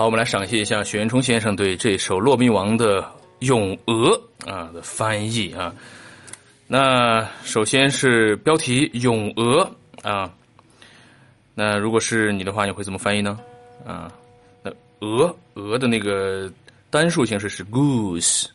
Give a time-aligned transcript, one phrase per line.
[0.00, 3.02] 好，我们来赏析一下许渊冲先生对这首《骆宾王》的
[3.40, 4.18] 《咏鹅》
[4.50, 5.74] 啊的翻译啊。
[6.66, 9.70] 那首先是标题《咏鹅》
[10.10, 10.32] 啊。
[11.54, 13.38] 那如果是你的话，你会怎么翻译呢？
[13.86, 14.10] 啊，
[14.62, 16.50] 那鹅鹅的那个
[16.88, 18.46] 单数形式是 goose，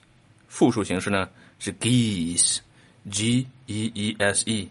[0.47, 4.67] 复数形式呢是 geese，g e e s e。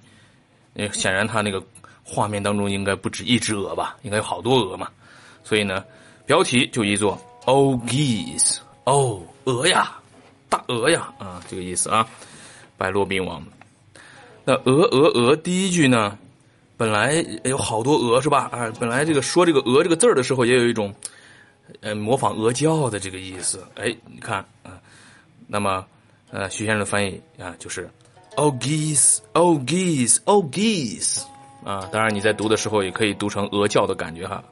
[0.75, 1.63] 呃，显然它那个
[2.03, 3.97] 画面当中应该不止一只鹅吧？
[4.03, 4.89] 应该有好多鹅嘛。
[5.45, 5.85] 所以呢。
[6.27, 9.93] 标题就译作 “Oh geese”，哦，鹅呀，
[10.49, 12.09] 大鹅呀，啊，这个意思啊。
[12.77, 13.41] 白骆宾王，
[14.45, 16.19] 那鹅鹅鹅，第一句呢，
[16.77, 18.49] 本来有好多鹅是吧？
[18.51, 20.93] 啊，本来这个说这个鹅这个字儿的时候，也有一种
[21.81, 23.65] 呃模仿鹅叫的这个意思。
[23.77, 24.81] 哎，你看啊，
[25.47, 25.87] 那么
[26.31, 27.89] 呃徐先生的翻译啊，就是
[28.35, 31.23] “Oh geese”，“Oh geese”，“Oh geese”，
[31.65, 34.43] 啊，当然你在读的时候也可以读成鹅叫的感觉哈。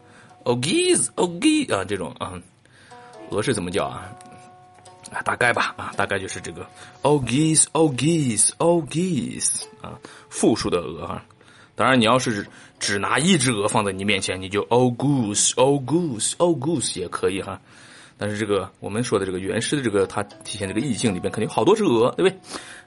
[0.44, 2.34] O geese, o geese 啊，这种啊，
[3.30, 4.10] 鹅是怎么叫啊？
[5.12, 6.66] 啊，大概吧啊，大概就是这个
[7.02, 9.98] o geese, o geese, o geese 啊，
[10.30, 11.22] 复数的鹅哈。
[11.74, 12.46] 当然，你要是
[12.78, 17.60] 只拿一只鹅放在你面前，你就 o goose, o goose, o goose 也可以哈。
[18.18, 22.38] 但是这个我们说的这个原诗的这个，它体现这个意境里边肯定有好多只鹅，对不对？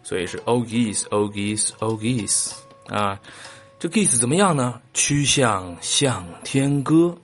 [0.04, 2.54] 所以是 o geese, o geese, o geese
[2.88, 3.20] 啊。
[3.78, 4.80] 这 geese 怎么样呢？
[4.94, 7.16] 曲项向天歌。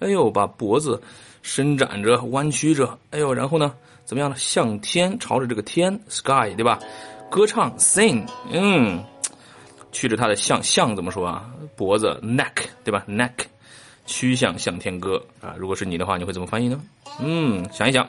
[0.00, 1.00] 哎呦，把脖子
[1.42, 4.36] 伸展着，弯曲着，哎呦，然后呢，怎么样呢？
[4.36, 6.78] 向天，朝着这个天，sky，对吧？
[7.30, 9.02] 歌唱，sing，嗯，
[9.90, 11.50] 曲着它的向向怎么说啊？
[11.74, 12.52] 脖子，neck，
[12.84, 13.32] 对吧？neck，
[14.06, 15.54] 曲项向天歌啊。
[15.58, 16.80] 如果是你的话，你会怎么翻译呢？
[17.20, 18.08] 嗯，想一想。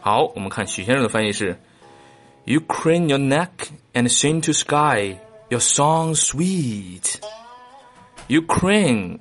[0.00, 1.58] 好，我们看许先生的翻译是
[2.44, 3.48] ：You crane your neck
[3.94, 5.16] and sing to sky
[5.48, 7.16] your song sweet.
[8.28, 9.18] You crane.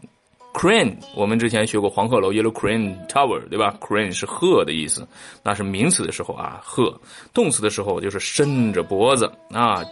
[0.53, 5.07] Crane，我们之前学过黄鹤楼 Yellow Crane Tower，对吧？Crane 是鹤的意思，
[5.43, 6.91] 那是名词的时候啊，鹤；
[7.33, 9.83] 动词的时候就是伸着脖子啊，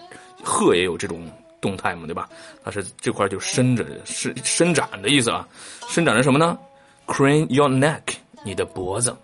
[0.44, 1.30] 鹤也有这种
[1.62, 2.28] 动态嘛，对吧？
[2.64, 5.48] 它是这块就伸着伸伸展的意思啊，
[5.88, 6.58] 伸展着什么呢
[7.06, 9.16] ？Crane your neck，你的脖子。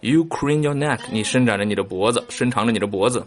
[0.00, 3.24] You crane your neck，你伸展着你的脖子，伸长着你的脖子。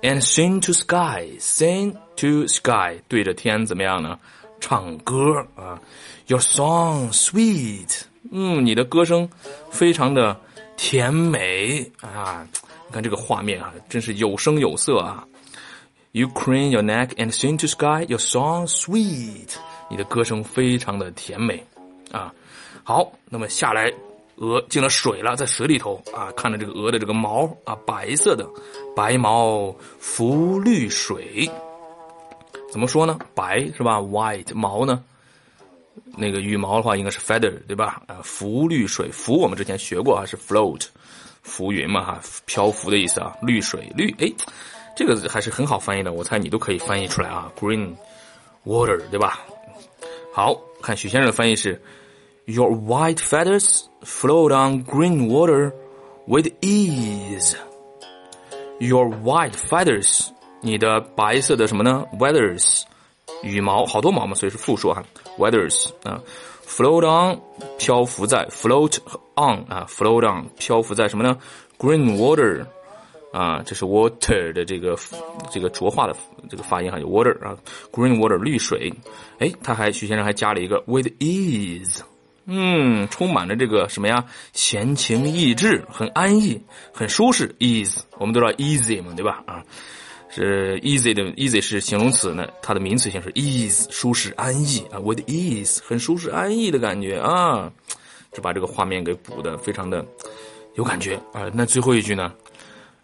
[0.00, 4.18] And sing to sky，sing to sky，对着天怎么样呢？
[4.66, 5.78] 唱歌啊
[6.26, 8.00] ，Your song sweet，
[8.32, 9.28] 嗯，你的歌声
[9.70, 10.34] 非常的
[10.74, 12.48] 甜美啊！
[12.86, 15.28] 你看这个画面啊，真是有声有色啊
[16.12, 19.54] ！You crane your neck and sing to sky, your song sweet，
[19.90, 21.62] 你的歌声非常的甜美
[22.10, 22.32] 啊！
[22.82, 23.92] 好，那么下来，
[24.36, 28.48] 鹅进了水了，在水里头啊，看着这个鹅的这个毛啊，白色的
[28.96, 31.50] 白毛浮绿水。
[32.74, 33.16] 怎么说呢？
[33.36, 35.00] 白是吧？White 毛呢？
[36.16, 38.02] 那个羽毛的话应该是 feather 对吧？
[38.08, 40.86] 啊，浮绿水浮我们之前学过啊，是 float，
[41.44, 43.32] 浮云嘛哈，漂浮的意思啊。
[43.42, 44.28] 绿水绿，哎，
[44.96, 47.48] 这个还是很好翻译的，我猜你都可以翻译出来啊。
[47.56, 47.94] Green
[48.66, 49.38] water 对吧？
[50.32, 51.80] 好看许先生的翻译是
[52.46, 55.70] ：Your white feathers float on green water
[56.26, 57.54] with ease.
[58.80, 60.33] Your white feathers.
[60.64, 62.84] 你的白色的什么呢？Weathers，
[63.42, 65.04] 羽毛，好多毛嘛，所以是复数哈。
[65.36, 66.22] Weathers 啊
[66.66, 67.38] ，float on，
[67.78, 68.96] 漂浮在，float
[69.36, 71.36] on 啊，float on，漂浮在什么呢
[71.78, 72.64] ？Green water
[73.30, 74.96] 啊，这是 water 的这个
[75.50, 76.16] 这个浊化的
[76.48, 77.54] 这个发音哈，有 water 啊
[77.92, 78.90] ，Green water 绿水。
[79.40, 82.00] 哎，他还徐先生还加了一个 with ease，
[82.46, 84.24] 嗯，充满了这个什么呀？
[84.54, 86.58] 闲情逸致，很安逸，
[86.90, 87.54] 很舒适。
[87.58, 89.42] ease，我们都知道 easy 嘛，对吧？
[89.46, 89.62] 啊。
[90.34, 97.70] 是 easy 的 easy 是形容词呢，它的名词形式 ease 舒适安逸啊，with ease 很舒适安逸的感觉啊，
[98.32, 100.04] 就把这个画面给补的非常的
[100.74, 101.48] 有感觉啊。
[101.52, 102.34] 那最后一句呢，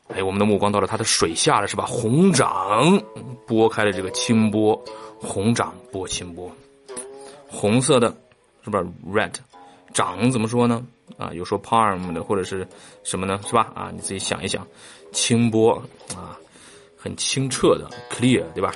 [0.09, 1.85] 哎，我们的目光到了它的水下了是吧？
[1.87, 3.01] 红掌
[3.47, 4.75] 拨开了这个清波，
[5.21, 6.51] 红掌拨清波，
[7.47, 8.13] 红色的，
[8.65, 9.35] 是吧 red？
[9.95, 10.85] 掌怎么说呢？
[11.17, 12.67] 啊，有说 palm 的或者是
[13.05, 13.41] 什么呢？
[13.47, 13.71] 是吧？
[13.73, 14.67] 啊，你自己想一想，
[15.13, 15.81] 清波
[16.17, 16.37] 啊。
[17.03, 18.73] 很清澈的，clear，对吧？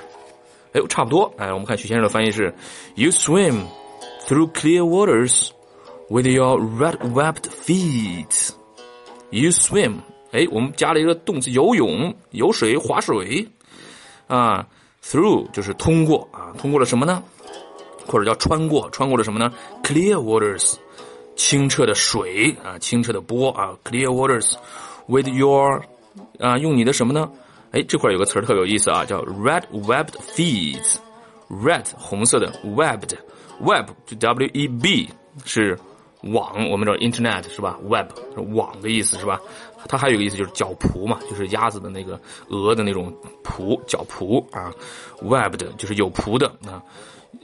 [0.73, 1.31] 哎呦，差不多。
[1.37, 2.53] 哎，我们看许先生的翻译是
[2.95, 3.67] ：You swim
[4.27, 5.51] through clear waters
[6.09, 8.51] with your red-webbed feet.
[9.29, 9.97] You swim。
[10.33, 13.47] 哎，我们加了一个动词，游泳、游水、划水。
[14.27, 14.67] 啊
[15.05, 17.23] ，through 就是通过啊，通过了什么呢？
[18.07, 20.75] 或者叫穿过，穿过了什么呢？Clear waters，
[21.37, 24.55] 清澈的水啊，清澈的波啊，clear waters
[25.07, 25.83] with your
[26.41, 27.31] 啊，用你的什么呢？
[27.75, 30.95] 哎，这块有个词儿特有意思啊，叫 red webbed feet。
[31.51, 33.17] red 红色的，webbed
[33.61, 35.11] web 就 w e b
[35.45, 35.77] 是
[36.23, 39.41] 网，我们知道 Internet 是吧？Web 是网的意思是吧？
[39.89, 42.19] 它还有一个意思就是脚蹼嘛，就是鸭子的那个
[42.49, 43.13] 鹅的那种
[43.43, 44.73] 蹼，脚蹼啊。
[45.21, 46.81] Webbed 就是有蹼的啊。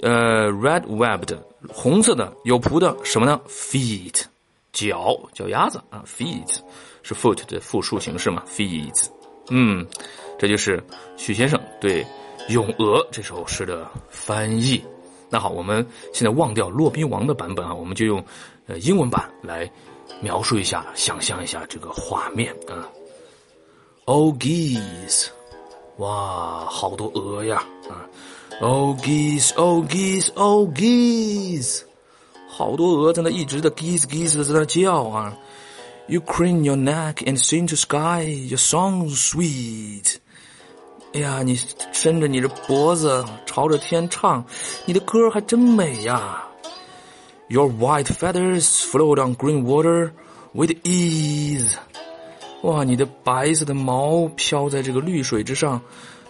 [0.01, 1.37] 呃，red webbed
[1.69, 4.23] 红色的有蹼的什么呢？Feet
[4.71, 6.59] 脚脚丫子啊，feet
[7.03, 9.09] 是 foot 的复数形式嘛？Feet
[9.49, 9.87] 嗯，
[10.39, 10.83] 这就是
[11.17, 12.05] 许先生对
[12.51, 14.83] 《咏鹅》这首诗的翻译。
[15.29, 18.25] 那好，我们现在忘掉骆宾王的版本啊，我们就用
[18.67, 19.71] 呃英文版来
[20.21, 22.87] 描述一下，想象一下这个画面啊。
[24.07, 25.29] Oh geese，
[25.99, 28.07] 哇，好多鹅呀啊
[28.61, 31.83] ！Oh geese，Oh geese，Oh geese，
[32.49, 35.37] 好多鹅在那一直的 geese geese 的在那叫啊。
[36.10, 40.18] You crane your neck and sing to sky your song sweet。
[41.14, 41.58] 哎呀，你
[41.92, 44.46] 伸着你的脖子朝着天唱，
[44.86, 46.44] 你的歌还真美呀。
[47.48, 50.12] Your white feathers float on green water
[50.54, 51.74] with ease。
[52.62, 55.82] 哇，你的白色的毛飘在这个绿水之上，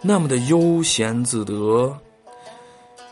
[0.01, 1.97] 那么的悠闲自得。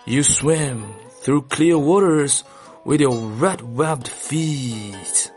[0.05, 0.81] You swim
[1.23, 2.41] through clear waters
[2.83, 5.29] with your red-webbed feet。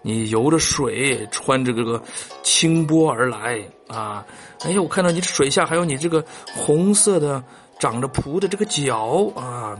[0.00, 2.02] 你游着水，穿着这个
[2.42, 4.24] 清波而来啊！
[4.60, 6.24] 哎呀，我看到你水下还有你这个
[6.54, 7.42] 红色的
[7.78, 9.76] 长着蹼的这个脚啊！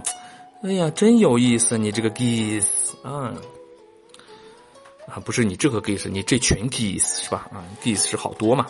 [0.62, 2.64] 哎呀，真有意思，你这个 geese
[3.02, 3.32] 啊
[5.06, 7.48] 啊，不是你这个 geese，你这群 geese 是吧？
[7.52, 8.66] 啊，geese 是好多嘛？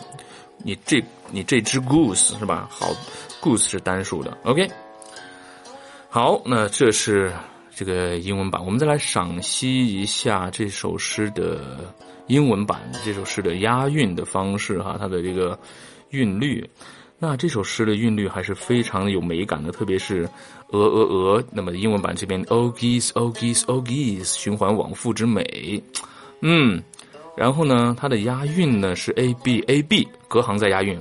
[0.57, 2.67] 你这你这只 goose 是吧？
[2.71, 2.93] 好
[3.41, 4.37] ，goose 是单数的。
[4.43, 4.69] OK，
[6.09, 7.33] 好，那这是。
[7.79, 11.93] 这个英文版，我们再来赏析一下这首诗的
[12.27, 12.81] 英文版。
[13.05, 15.57] 这首诗的押韵的方式，哈，它的这个
[16.09, 16.69] 韵律。
[17.17, 20.29] 那这首诗的韵律还是非常有美感的，特别是
[20.71, 21.43] 鹅鹅鹅。
[21.53, 25.81] 那么英文版这边，O geese O geese O geese，循环往复之美。
[26.41, 26.83] 嗯，
[27.37, 30.99] 然后呢，它的押韵呢是 A B A B，隔行在押韵。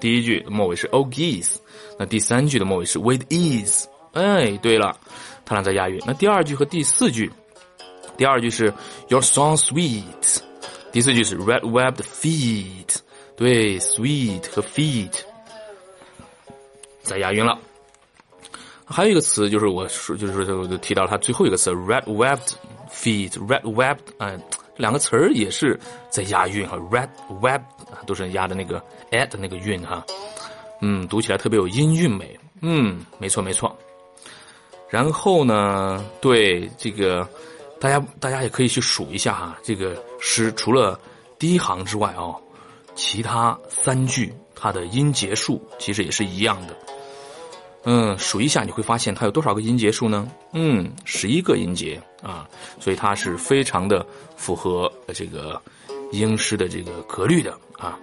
[0.00, 1.54] 第一句末尾是 O geese，
[1.96, 3.84] 那第三句的末尾是 With ease。
[4.14, 4.98] 哎，对了。
[5.44, 6.00] 它俩在押韵。
[6.06, 7.30] 那第二句和第四句，
[8.16, 8.72] 第二句是
[9.08, 10.38] Your song sweet，
[10.92, 12.96] 第四句是 Red webbed feet。
[13.36, 15.12] 对，sweet 和 feet
[17.02, 17.58] 在押韵了。
[18.84, 22.52] 还有一个词就是我说，就是说，就提到它最后一个词 Red webbed
[22.92, 24.40] feet，Red webbed，嗯，
[24.76, 25.76] 两个词儿也是
[26.10, 26.76] 在押韵哈。
[26.76, 27.08] Red
[27.40, 27.62] web
[28.06, 28.80] 都是押的那个
[29.10, 30.06] at 那个韵哈。
[30.80, 32.38] 嗯，读起来特别有音韵美。
[32.60, 33.76] 嗯，没错没错。
[34.94, 36.04] 然后呢？
[36.20, 37.28] 对这个，
[37.80, 39.58] 大家大家也可以去数一下哈。
[39.60, 40.96] 这个诗除了
[41.36, 42.40] 第一行之外哦，
[42.94, 46.76] 其他三句它的音节数其实也是一样的。
[47.86, 50.30] 嗯，数一下你会发现它有多少个音节数呢？
[50.52, 52.48] 嗯，十一个音节啊，
[52.78, 54.06] 所以它是非常的
[54.36, 55.60] 符合这个
[56.12, 57.98] 英诗的这个格律的啊。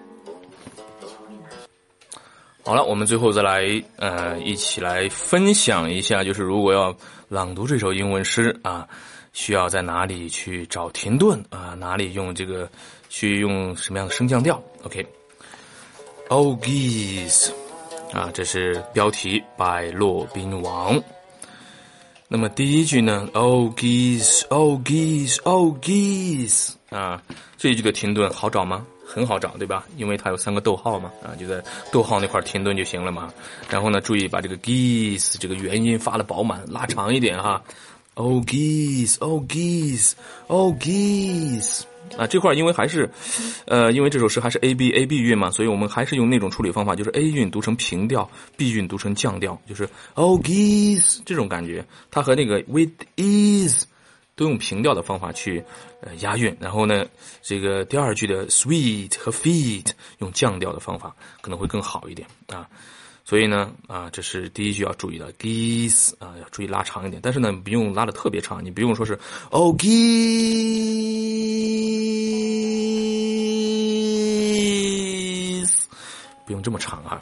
[2.63, 3.63] 好了，我们最后再来
[3.97, 6.95] 呃，一起来分享一下，就是如果要
[7.27, 8.87] 朗读这首英文诗啊，
[9.33, 11.73] 需要在哪里去找停顿啊？
[11.79, 12.69] 哪里用这个
[13.09, 17.51] 去用什么样的升降调？OK，Oh geese，
[18.13, 21.01] 啊，这是标题拜骆宾王。
[22.27, 27.21] 那么第一句呢？Oh geese，Oh geese，Oh geese，啊，
[27.57, 28.85] 这一句的停顿好找吗？
[29.13, 29.85] 很好找，对吧？
[29.97, 33.31] 因为它有三个逗号嘛，啊，就在逗号那块停顿就行了嘛。
[33.69, 37.61] 然后呢，注意把这个 geese 这个元音发的饱满，拉长一点哈。
[38.13, 40.13] Oh geese, oh geese,
[40.47, 41.81] oh geese。
[42.17, 43.09] 啊，这块因为还是，
[43.65, 51.85] 呃，因为这首诗还是 A B A B 韵嘛，所以我们还是用那种处理方法，就是 A 韵读成平调，B 韵读成降调，就是 Oh geese 这种感觉。
[52.09, 53.83] 它和那个 with ease。
[54.41, 55.63] 都用平调的方法去
[56.01, 57.05] 呃押韵，然后呢，
[57.43, 62.67] 这个第二句的 sweet 和 feet 用降调的方法可能会更好一点啊。
[63.23, 69.19] 所以呢啊，这是第一句要注意的 geese 啊，要注意拉长一点，但是呢不用拉的特别长，你不用说是
[69.51, 69.91] oh geese，
[76.47, 77.21] 不用这么长啊，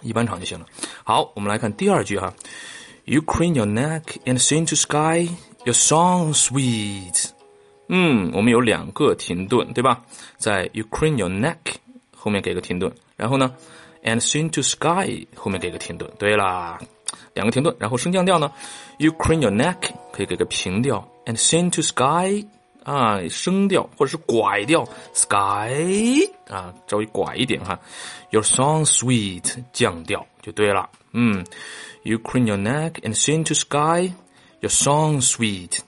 [0.00, 0.64] 一般长就行了。
[1.04, 2.32] 好，我们来看第二句哈
[3.04, 5.28] ，you crane your neck and sing to sky。
[5.65, 7.29] Your song sweet，
[7.89, 10.03] 嗯，我们有两个停顿，对吧？
[10.37, 11.57] 在 You crane your neck
[12.15, 13.53] 后面给个停顿，然后呢，
[14.03, 16.07] And sing to sky 后面给个停顿。
[16.19, 16.79] 对啦，
[17.33, 18.51] 两个停顿，然后升降调呢，
[18.99, 22.45] You crane your neck 可以给个平调，And sing to sky
[22.83, 27.79] 啊，升调或者是拐调，sky 啊，稍微拐一点哈。
[28.29, 31.43] Your song sweet 降调就对了，嗯，
[32.03, 34.13] You crane your neck and sing to sky。
[34.61, 35.79] Your song sweet，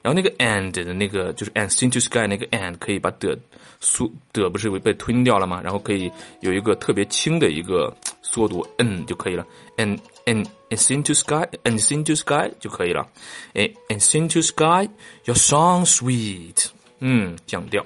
[0.00, 3.38] 然后那个 and 的那个就是 and sing to sky 那个 and 可以把的
[3.80, 5.60] 缩的不是被吞掉了吗？
[5.62, 13.06] 然后可以有一个特别轻的一个缩读 n 就可以了，and and and sing to sky and sing to sky 就可以了，
[13.54, 14.88] 哎，and sing to sky
[15.24, 16.66] your song sweet，
[17.00, 17.84] 嗯，降调。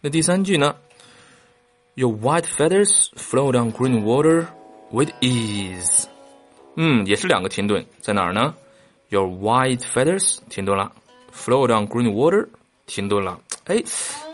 [0.00, 0.74] 那第三句呢？
[1.94, 4.46] Your white feathers float on green water
[4.90, 6.04] with ease，
[6.76, 8.54] 嗯，也是两个停顿，在哪儿呢
[9.09, 10.91] ？Your white feathers 停顿了
[11.33, 12.47] ，float on green water
[12.85, 13.39] 停顿了。
[13.65, 13.83] 哎，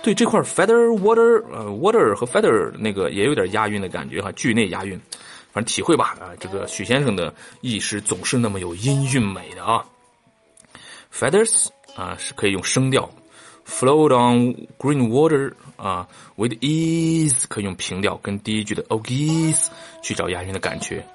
[0.04, 5.00] 对这块 feather water，呃，water 和 feather 那个也有点押韵的感觉哈，句内押韵，
[5.51, 6.36] 反正体会吧啊。
[6.40, 9.86] 这个许先生的意识总是那么有音韵美的啊。
[11.13, 13.10] feathers 啊是可以用声调。
[13.63, 21.06] Float on green water 啊，with ease 可以用平调，跟第一句的 o g e s 去找押韵的感觉。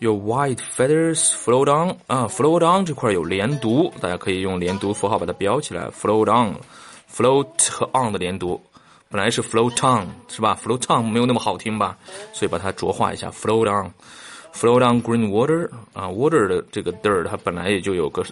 [0.00, 5.88] Your white feathers float on 啊，float on 这块有连读，大家可以用连读符号把它标起来。
[5.90, 8.60] Float on，float 和 on 的连读，
[9.08, 10.58] 本来是 float on 是吧？
[10.62, 11.96] float on 没有那么好听吧？
[12.32, 13.30] 所以把它浊化一下。
[13.30, 18.24] Float on，float on green water 啊，water 的这个 d 儿它本来也就有个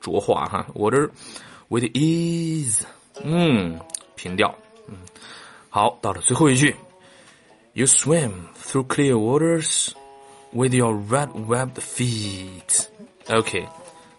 [0.00, 2.82] 浊化哈，water。With ease，
[3.24, 3.80] 嗯，
[4.14, 4.54] 平调，
[4.86, 4.94] 嗯，
[5.68, 6.76] 好，到了最后一句，
[7.72, 8.30] You swim
[8.62, 9.88] through clear waters
[10.52, 13.66] with your red webbed feet。OK，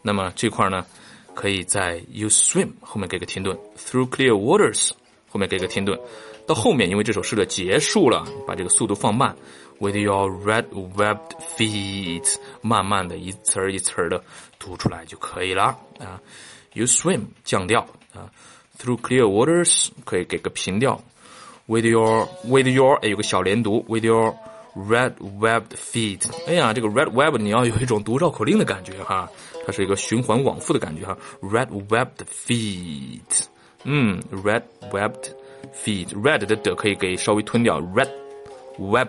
[0.01, 0.85] 那么这块呢，
[1.33, 4.91] 可以在 You swim 后面给个停顿，through clear waters
[5.29, 5.99] 后面给个停顿，
[6.45, 9.35] 到后面因为这首诗的结束了，把这个速度放慢，
[9.79, 14.23] with your red webbed feet，慢慢的一词儿一词儿的
[14.59, 16.21] 读出来就可以了啊。
[16.73, 17.81] You swim 降调
[18.13, 18.29] 啊，
[18.77, 21.01] through clear waters 可以给个平调，
[21.65, 24.35] with your with your 哎有个小连读，with your
[24.74, 26.28] Red webbed feet。
[26.46, 29.28] 哎呀，这个 red webbed 你要有一种读绕口令的感觉哈，
[29.66, 33.44] 它是一个循环往复的感觉哈，red webbed feet。
[33.84, 35.30] 嗯，red webbed
[35.84, 38.08] feet，red 的的可以给稍微吞掉，red
[38.78, 39.08] web。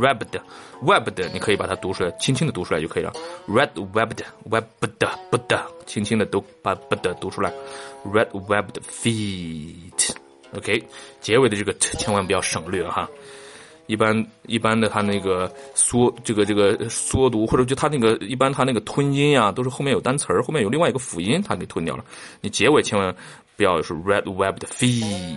[0.00, 0.40] webbed
[0.82, 3.12] webbed，你可以把它读出来，轻轻的读出来就可以了。
[3.46, 4.18] red webbed
[4.50, 7.52] webbed 不的，轻轻的读把不的读出来。
[8.04, 10.10] red webbed feet。
[10.56, 10.82] OK，
[11.20, 13.08] 结尾的这个千万不要省略哈。
[13.86, 22.04] 一般一般的它那个缩这个这个缩读，或者就它那个一般它那个吞音呀，都是后面有单词儿，后面有另外一个辅音，它给吞掉了。
[22.40, 23.14] 你结尾千万
[23.56, 25.36] 不要是 red web 的 fee，。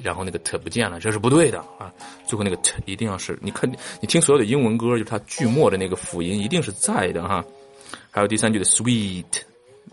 [0.00, 1.92] 然后那个 t 不见了，这是不对的啊！
[2.24, 3.68] 最后那个 t 一定要是，你看
[4.00, 7.44] 你听所有的英文歌，就是它句末的那个辅音一定是在的哈。
[8.08, 9.24] 还有第三句的 sweet，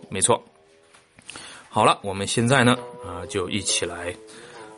[0.08, 0.42] 没错。
[1.70, 4.16] 好了，我们现在呢啊，就一起来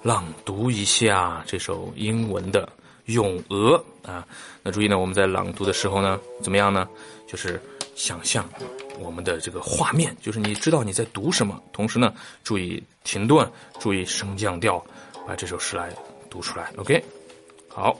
[0.07, 2.65] 朗读一下这首英文的
[3.11, 3.77] 《咏鹅》
[4.09, 4.25] 啊。
[4.63, 6.87] 那注意呢，我们在朗读的时候呢，怎么样呢？
[7.27, 7.61] 就是
[7.93, 8.49] 想象
[9.01, 13.45] 我们的这个画面，就是你知道你在读什么，同时呢，注意停顿，
[13.81, 14.81] 注意升降调。
[15.27, 15.89] 把这首诗来
[16.29, 17.03] 读出来，OK，
[17.67, 17.99] 好。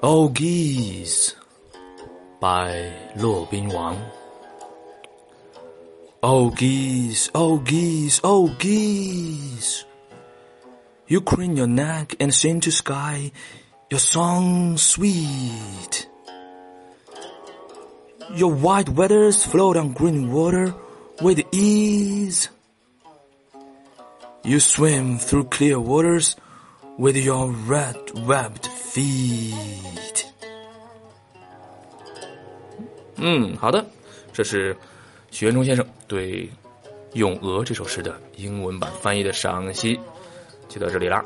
[0.00, 1.32] Oh Geese
[2.40, 3.94] by 骆宾王。
[6.21, 9.85] Oh geese, oh geese, oh geese.
[11.07, 13.31] You crane your neck and sing to sky
[13.89, 16.07] your song sweet.
[18.35, 20.73] Your white feathers float on green water
[21.21, 22.49] with ease.
[24.43, 26.35] You swim through clear waters
[26.97, 30.25] with your red webbed feet。
[33.17, 33.85] 嗯，好的，
[34.31, 34.75] 这是
[35.30, 36.44] 许渊冲先生对
[37.14, 39.98] 《咏鹅》这首诗的英文版翻译的赏析，
[40.68, 41.24] 就到这里啦。